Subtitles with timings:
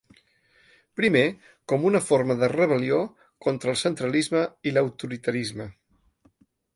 [0.99, 1.21] Primer,
[1.73, 2.97] com una forma de rebel·lió
[3.47, 5.69] contra el centralisme i l’autoritarisme.